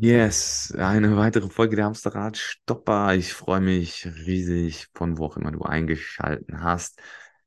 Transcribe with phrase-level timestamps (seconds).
[0.00, 3.14] Yes, eine weitere Folge der Hamsterrad Stopper.
[3.16, 7.00] Ich freue mich riesig, von wo auch immer du eingeschalten hast.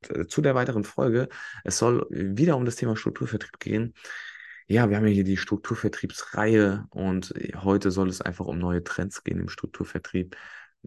[0.08, 1.28] Äh, Zu der weiteren Folge.
[1.64, 3.94] Es soll wieder um das Thema Strukturvertrieb gehen.
[4.66, 9.24] Ja, wir haben ja hier die Strukturvertriebsreihe und heute soll es einfach um neue Trends
[9.24, 10.36] gehen im Strukturvertrieb.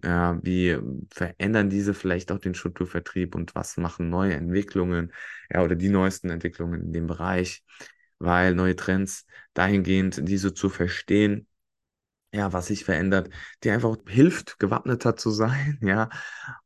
[0.04, 0.78] Ja, wie
[1.12, 5.12] verändern diese vielleicht auch den Strukturvertrieb und was machen neue Entwicklungen,
[5.50, 7.64] ja, oder die neuesten Entwicklungen in dem Bereich?
[8.18, 11.46] Weil neue Trends dahingehend, diese zu verstehen,
[12.36, 13.30] ja, was sich verändert,
[13.64, 16.10] dir einfach hilft, gewappneter zu sein, ja,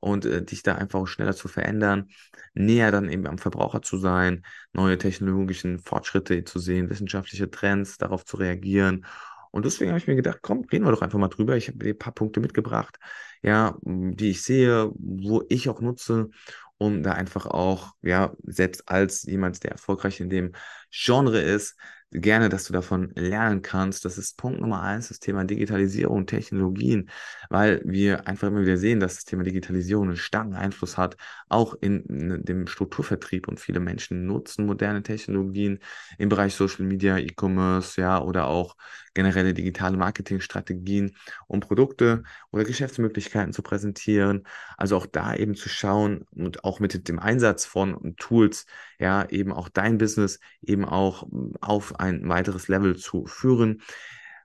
[0.00, 2.08] und äh, dich da einfach schneller zu verändern,
[2.54, 4.42] näher dann eben am Verbraucher zu sein,
[4.72, 9.06] neue technologischen Fortschritte zu sehen, wissenschaftliche Trends, darauf zu reagieren.
[9.52, 11.56] Und deswegen habe ich mir gedacht, komm, reden wir doch einfach mal drüber.
[11.56, 12.98] Ich habe dir ein paar Punkte mitgebracht,
[13.42, 16.30] ja, die ich sehe, wo ich auch nutze,
[16.78, 20.52] um da einfach auch, ja, selbst als jemand, der erfolgreich in dem
[20.90, 21.76] Genre ist,
[22.12, 24.04] gerne, dass du davon lernen kannst.
[24.04, 27.10] Das ist Punkt Nummer eins, das Thema Digitalisierung Technologien,
[27.48, 31.16] weil wir einfach immer wieder sehen, dass das Thema Digitalisierung einen starken Einfluss hat,
[31.48, 35.80] auch in, in dem Strukturvertrieb und viele Menschen nutzen moderne Technologien
[36.18, 38.76] im Bereich Social Media, E-Commerce, ja, oder auch
[39.14, 41.16] generelle digitale Marketingstrategien,
[41.46, 44.46] um Produkte oder Geschäftsmöglichkeiten zu präsentieren.
[44.76, 48.66] Also auch da eben zu schauen und auch mit dem Einsatz von Tools,
[48.98, 51.26] ja, eben auch dein Business eben auch
[51.60, 53.82] auf ein weiteres Level zu führen.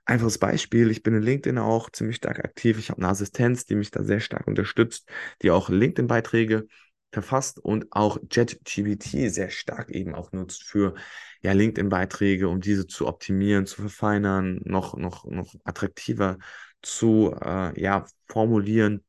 [0.08, 2.78] Einfaches Beispiel, ich bin in LinkedIn auch ziemlich stark aktiv.
[2.78, 5.08] Ich habe eine Assistenz, die mich da sehr stark unterstützt,
[5.42, 6.68] die auch LinkedIn-Beiträge
[7.16, 10.94] verfasst und auch JetGPT sehr stark eben auch nutzt für
[11.40, 16.36] ja, LinkedIn-Beiträge, um diese zu optimieren, zu verfeinern, noch, noch, noch attraktiver
[16.82, 19.02] zu äh, ja, formulieren.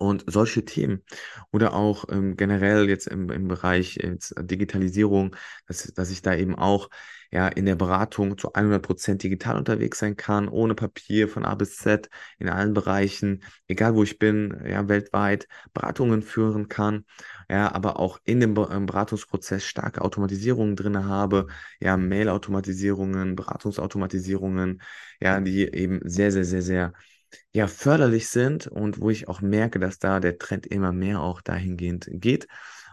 [0.00, 1.04] Und solche Themen.
[1.52, 6.54] Oder auch ähm, generell jetzt im, im Bereich jetzt Digitalisierung, dass, dass ich da eben
[6.56, 6.88] auch
[7.30, 11.76] ja in der Beratung zu 100% digital unterwegs sein kann, ohne Papier von A bis
[11.76, 17.04] Z in allen Bereichen, egal wo ich bin, ja weltweit Beratungen führen kann,
[17.50, 21.46] ja, aber auch in dem Beratungsprozess starke Automatisierungen drin habe,
[21.80, 24.80] ja, Mail-Automatisierungen, Beratungsautomatisierungen,
[25.20, 26.92] ja, die eben sehr, sehr, sehr, sehr
[27.52, 31.40] ja, förderlich sind und wo ich auch merke, dass da der Trend immer mehr auch
[31.40, 32.46] dahingehend geht.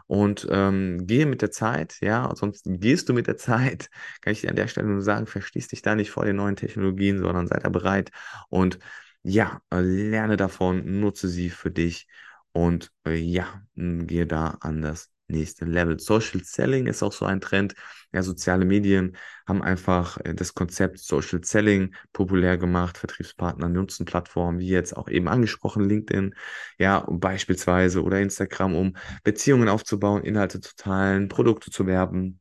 [0.08, 3.90] Und ähm, gehe mit der Zeit, ja, sonst gehst du mit der Zeit,
[4.22, 6.56] kann ich dir an der Stelle nur sagen, verschließ dich da nicht vor den neuen
[6.56, 8.12] Technologien, sondern sei da bereit
[8.50, 8.80] und
[9.24, 12.08] ja, äh, lerne davon, nutze sie für dich
[12.54, 14.82] und äh, ja, gehe da an
[15.28, 16.00] das nächste Level.
[16.00, 17.76] Social Selling ist auch so ein Trend.
[18.14, 19.18] Ja, soziale Medien
[19.48, 22.98] haben einfach äh, das Konzept Social Selling populär gemacht.
[22.98, 26.34] Vertriebspartner nutzen Plattformen wie jetzt auch eben angesprochen LinkedIn,
[26.80, 32.40] ja, beispielsweise oder Instagram, um Beziehungen aufzubauen, Inhalte zu teilen, Produkte zu werben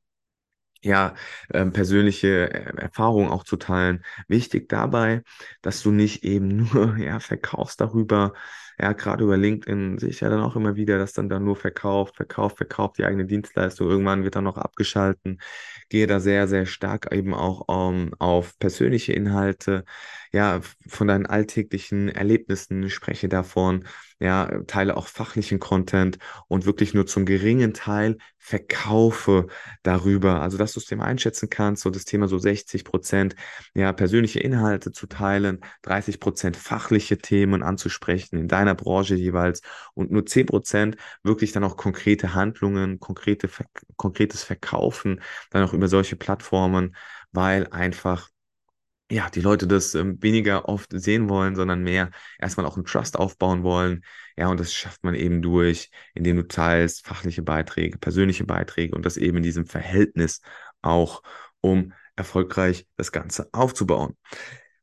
[0.83, 1.15] ja,
[1.53, 4.05] ähm, persönliche äh, Erfahrungen auch zu teilen.
[4.29, 5.23] Wichtig dabei,
[5.63, 8.33] dass du nicht eben nur, ja, verkaufst darüber.
[8.79, 11.57] Ja, gerade über LinkedIn sehe ich ja dann auch immer wieder, dass dann da nur
[11.57, 13.89] verkauft, verkauft, verkauft die eigene Dienstleistung.
[13.89, 15.39] Irgendwann wird dann noch abgeschalten.
[15.89, 19.85] Gehe da sehr, sehr stark eben auch ähm, auf persönliche Inhalte,
[20.33, 23.85] ja, von deinen alltäglichen Erlebnissen, spreche davon,
[24.19, 29.47] ja, teile auch fachlichen Content und wirklich nur zum geringen Teil verkaufe
[29.83, 30.41] darüber.
[30.43, 33.35] Also, dass du es dem einschätzen kannst, so das Thema so 60 Prozent,
[33.75, 39.63] ja, persönliche Inhalte zu teilen, 30 Prozent fachliche Themen anzusprechen in deiner Branche jeweils
[39.95, 43.49] und nur 10 Prozent wirklich dann auch konkrete Handlungen, konkrete,
[43.97, 46.97] konkretes Verkaufen, dann auch über solche Plattformen,
[47.33, 48.29] weil einfach
[49.11, 53.17] ja, die Leute das ähm, weniger oft sehen wollen, sondern mehr erstmal auch einen Trust
[53.19, 54.03] aufbauen wollen.
[54.37, 59.07] Ja, und das schafft man eben durch, indem du teilst fachliche Beiträge, persönliche Beiträge und
[59.07, 60.41] das eben in diesem Verhältnis
[60.83, 61.23] auch,
[61.61, 64.17] um erfolgreich das Ganze aufzubauen.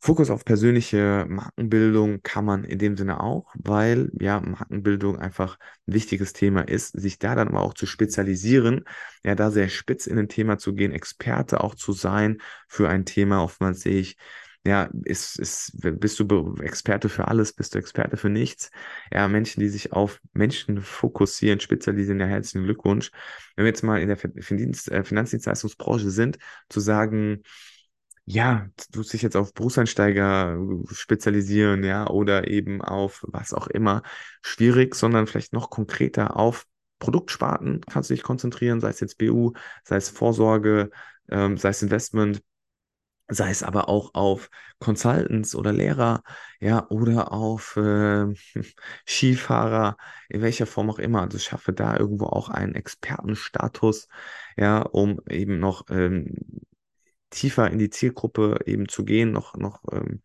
[0.05, 5.93] Fokus auf persönliche Markenbildung kann man in dem Sinne auch, weil ja Markenbildung einfach ein
[5.93, 8.83] wichtiges Thema ist, sich da dann aber auch zu spezialisieren,
[9.23, 13.05] ja, da sehr spitz in ein Thema zu gehen, Experte auch zu sein für ein
[13.05, 13.41] Thema.
[13.41, 14.17] Oftmals sehe ich,
[14.65, 18.71] ja, ist, ist, bist du Experte für alles, bist du Experte für nichts?
[19.09, 23.09] Ja, Menschen, die sich auf Menschen fokussieren, spezialisieren, ja, herzlichen Glückwunsch.
[23.55, 27.43] Wenn wir jetzt mal in der äh, Finanzdienstleistungsbranche sind, zu sagen,
[28.25, 34.01] ja, du dich jetzt auf Berufseinsteiger äh, spezialisieren, ja, oder eben auf was auch immer,
[34.41, 36.65] schwierig, sondern vielleicht noch konkreter auf
[36.99, 39.51] Produktsparten kannst du dich konzentrieren, sei es jetzt BU,
[39.83, 40.89] sei es Vorsorge,
[41.29, 42.41] ähm, sei es Investment,
[43.29, 44.49] sei es aber auch auf
[44.79, 46.23] Consultants oder Lehrer,
[46.59, 48.27] ja, oder auf äh,
[49.07, 49.97] Skifahrer,
[50.29, 51.21] in welcher Form auch immer.
[51.21, 54.07] Also schaffe da irgendwo auch einen Expertenstatus,
[54.57, 56.35] ja, um eben noch ähm,
[57.33, 60.21] tiefer in die Zielgruppe eben zu gehen, noch, noch ähm,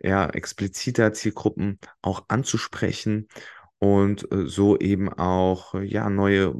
[0.00, 3.28] ja, expliziter Zielgruppen auch anzusprechen
[3.78, 6.54] und äh, so eben auch ja, neue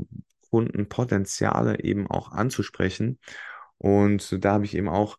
[0.51, 3.19] Kundenpotenziale eben auch anzusprechen.
[3.79, 5.19] Und da habe ich eben auch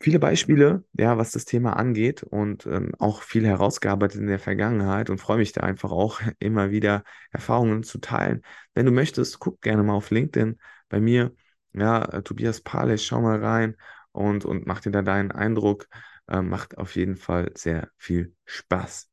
[0.00, 5.10] viele Beispiele, ja, was das Thema angeht und ähm, auch viel herausgearbeitet in der Vergangenheit
[5.10, 8.42] und freue mich da einfach auch immer wieder Erfahrungen zu teilen.
[8.74, 10.58] Wenn du möchtest, guck gerne mal auf LinkedIn
[10.88, 11.34] bei mir,
[11.72, 13.76] ja, äh, Tobias Pales, schau mal rein
[14.12, 15.88] und, und mach dir da deinen Eindruck.
[16.28, 19.10] Äh, macht auf jeden Fall sehr viel Spaß.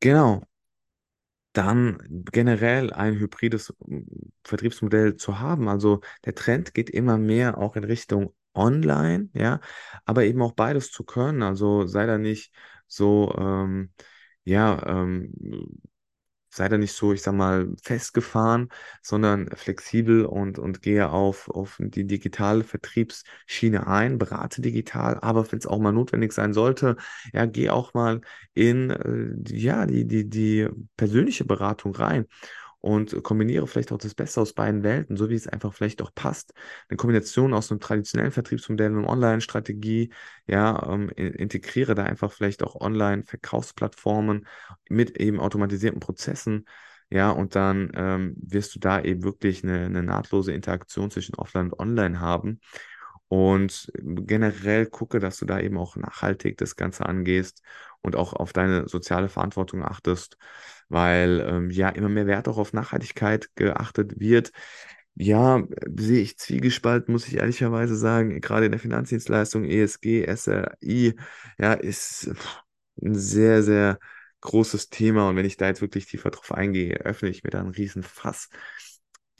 [0.00, 0.42] Genau
[1.52, 1.98] dann
[2.32, 4.06] generell ein hybrides hm,
[4.44, 5.68] Vertriebsmodell zu haben.
[5.68, 9.60] Also der Trend geht immer mehr auch in Richtung Online, ja,
[10.04, 11.42] aber eben auch beides zu können.
[11.42, 12.52] Also sei da nicht
[12.86, 13.92] so, ähm,
[14.44, 15.32] ja, ähm,
[16.54, 18.68] sei da nicht so, ich sag mal, festgefahren,
[19.02, 25.58] sondern flexibel und, und gehe auf, auf die digitale Vertriebsschiene ein, berate digital, aber wenn
[25.58, 26.96] es auch mal notwendig sein sollte,
[27.32, 28.20] ja, geh auch mal
[28.54, 32.26] in, äh, ja, die, die, die persönliche Beratung rein
[32.82, 36.10] und kombiniere vielleicht auch das Beste aus beiden Welten, so wie es einfach vielleicht auch
[36.14, 36.52] passt.
[36.88, 40.12] Eine Kombination aus einem traditionellen Vertriebsmodell und Online-Strategie,
[40.46, 44.48] ja, ähm, integriere da einfach vielleicht auch Online-Verkaufsplattformen
[44.90, 46.66] mit eben automatisierten Prozessen.
[47.08, 51.70] Ja, und dann ähm, wirst du da eben wirklich eine, eine nahtlose Interaktion zwischen Offline
[51.70, 52.60] und Online haben.
[53.28, 57.62] Und generell gucke, dass du da eben auch nachhaltig das Ganze angehst
[58.00, 60.36] und auch auf deine soziale Verantwortung achtest,
[60.92, 64.52] weil ähm, ja immer mehr Wert auch auf Nachhaltigkeit geachtet wird.
[65.14, 65.62] Ja,
[65.96, 68.40] sehe ich zwiegespalten, muss ich ehrlicherweise sagen.
[68.40, 71.14] Gerade in der Finanzdienstleistung, ESG, SRI,
[71.58, 72.30] ja, ist
[73.02, 73.98] ein sehr, sehr
[74.40, 75.28] großes Thema.
[75.28, 78.02] Und wenn ich da jetzt wirklich tiefer drauf eingehe, öffne ich mir da einen riesen
[78.02, 78.48] Fass.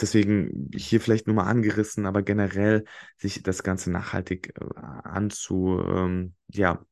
[0.01, 2.85] Deswegen hier vielleicht nur mal angerissen, aber generell
[3.19, 6.85] sich das Ganze nachhaltig äh, anzu, ähm, ja,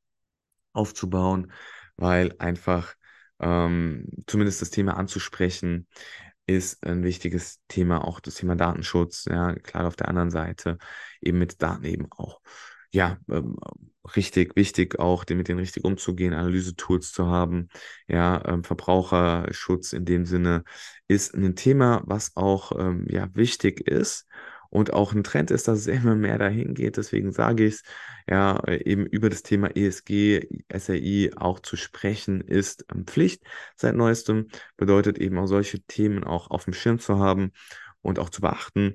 [0.72, 1.52] aufzubauen,
[1.96, 2.94] weil einfach
[3.40, 5.86] ähm, zumindest das Thema anzusprechen
[6.46, 10.78] ist ein wichtiges Thema, auch das Thema Datenschutz, ja, klar auf der anderen Seite
[11.20, 12.40] eben mit Daten eben auch,
[12.90, 13.56] ja, ähm,
[14.16, 17.68] richtig wichtig auch, mit denen richtig umzugehen, Analyse-Tools zu haben,
[18.08, 20.64] ja, ähm, Verbraucherschutz in dem Sinne
[21.06, 24.26] ist ein Thema, was auch, ähm, ja, wichtig ist
[24.70, 26.96] und auch ein Trend ist, dass es immer mehr dahin geht.
[26.96, 27.82] Deswegen sage ich es,
[28.28, 33.42] ja, eben über das Thema ESG, SRI auch zu sprechen, ist ähm, Pflicht
[33.76, 34.48] seit neuestem.
[34.76, 37.50] Bedeutet eben auch solche Themen auch auf dem Schirm zu haben
[38.00, 38.94] und auch zu beachten,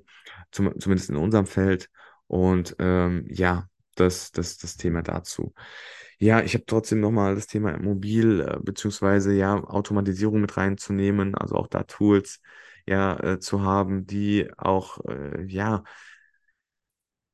[0.51, 1.89] zum, zumindest in unserem Feld.
[2.27, 5.53] Und ähm, ja, das, das, das Thema dazu.
[6.17, 11.55] Ja, ich habe trotzdem nochmal das Thema Mobil, äh, beziehungsweise ja, Automatisierung mit reinzunehmen, also
[11.55, 12.39] auch da Tools
[12.87, 15.83] ja äh, zu haben, die auch äh, ja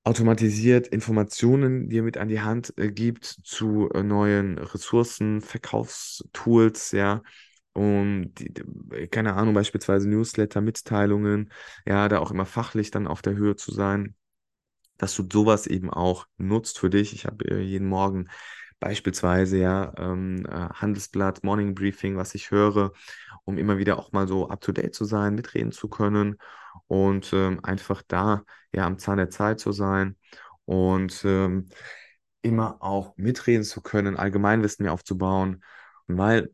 [0.03, 7.21] automatisiert Informationen dir mit an die Hand äh, gibt zu äh, neuen Ressourcen, Verkaufstools, ja.
[7.74, 8.51] Um, die,
[9.09, 11.51] keine Ahnung, beispielsweise Newsletter, Mitteilungen,
[11.86, 14.15] ja, da auch immer fachlich dann auf der Höhe zu sein,
[14.98, 17.13] dass du sowas eben auch nutzt für dich.
[17.13, 18.30] Ich habe äh, jeden Morgen
[18.81, 22.94] beispielsweise ja ähm, äh, Handelsblatt, Morning Briefing, was ich höre,
[23.45, 26.38] um immer wieder auch mal so up-to-date zu sein, mitreden zu können
[26.88, 28.44] und ähm, einfach da
[28.74, 30.18] ja am Zahn der Zeit zu sein
[30.66, 31.69] und ähm,
[32.42, 35.63] immer auch mitreden zu können, Allgemeinwissen mir aufzubauen.
[36.08, 36.51] Weil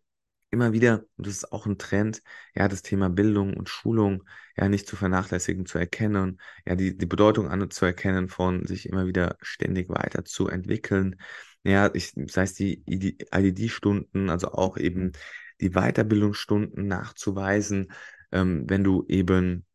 [0.49, 2.21] immer wieder, und das ist auch ein Trend,
[2.55, 4.23] ja, das Thema Bildung und Schulung
[4.57, 9.37] ja nicht zu vernachlässigen, zu erkennen, ja, die, die Bedeutung anzuerkennen von sich immer wieder
[9.41, 11.17] ständig weiterzuentwickeln.
[11.63, 15.11] Ja, ich, sei es die IDD-Stunden, also auch eben
[15.59, 17.91] die Weiterbildungsstunden nachzuweisen,
[18.31, 19.65] ähm, wenn du eben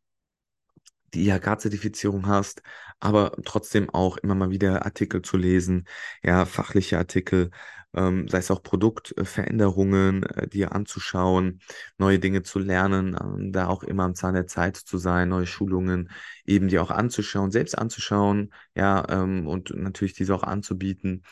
[1.13, 2.63] die IHK-Zertifizierung hast,
[2.99, 5.87] aber trotzdem auch immer mal wieder Artikel zu lesen,
[6.23, 7.51] ja, fachliche Artikel,
[7.95, 11.59] ähm, sei es auch Produktveränderungen, äh, dir anzuschauen,
[11.99, 15.45] neue Dinge zu lernen, ähm, da auch immer am Zahn der Zeit zu sein, neue
[15.45, 16.09] Schulungen
[16.45, 21.23] eben dir auch anzuschauen, selbst anzuschauen, ja, ähm, und natürlich diese auch anzubieten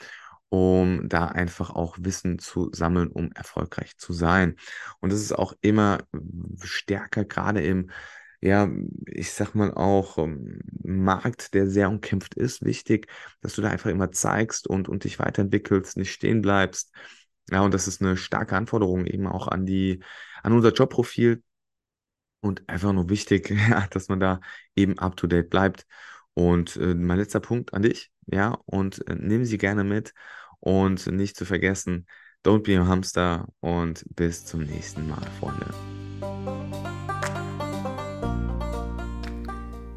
[0.52, 4.58] um da einfach auch Wissen zu sammeln, um erfolgreich zu sein.
[5.00, 6.00] Und das ist auch immer
[6.62, 7.90] stärker, gerade im
[8.42, 8.70] ja,
[9.06, 13.08] ich sag mal auch, ähm, Markt, der sehr umkämpft ist, wichtig,
[13.42, 16.92] dass du da einfach immer zeigst und, und dich weiterentwickelst, nicht stehen bleibst.
[17.52, 20.04] Ja, und das ist eine starke Anforderung eben auch an die,
[20.42, 21.44] an unser Jobprofil
[22.42, 24.42] und einfach nur wichtig, ja, dass man da
[24.76, 25.86] eben up to date bleibt.
[26.34, 30.14] Und äh, mein letzter Punkt an dich, ja, und äh, nimm sie gerne mit
[30.62, 32.08] und nicht zu vergessen,
[32.46, 35.68] don't be a hamster und bis zum nächsten Mal, Freunde.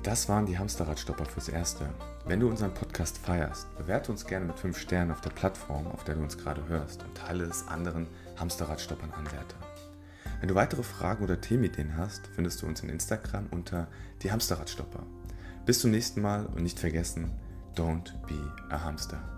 [0.02, 1.88] Das waren die Hamsterradstopper fürs Erste.
[2.26, 6.04] Wenn du unseren Podcast feierst, bewerte uns gerne mit 5 Sternen auf der Plattform, auf
[6.04, 8.06] der du uns gerade hörst und teile es anderen
[8.37, 9.56] Hamsterradstoppern Anwärter.
[10.40, 13.88] Wenn du weitere Fragen oder Themenideen hast, findest du uns in Instagram unter
[14.23, 15.04] die Hamsterradstopper.
[15.64, 17.30] Bis zum nächsten Mal und nicht vergessen,
[17.75, 19.33] don't be a hamster.